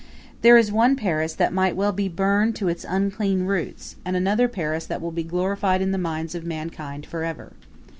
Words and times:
There 0.41 0.57
is 0.57 0.71
one 0.71 0.95
Paris 0.95 1.35
that 1.35 1.53
might 1.53 1.75
well 1.75 1.91
be 1.91 2.09
burned 2.09 2.55
to 2.55 2.67
its 2.69 2.83
unclean 2.89 3.45
roots, 3.45 3.97
and 4.03 4.15
another 4.15 4.47
Paris 4.47 4.87
that 4.87 4.99
will 4.99 5.11
be 5.11 5.23
glorified 5.23 5.79
in 5.79 5.91
the 5.91 5.99
minds 5.99 6.33
of 6.33 6.43
mankind 6.43 7.05
forever. 7.05 7.51